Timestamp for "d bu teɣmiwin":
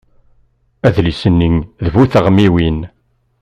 1.83-2.79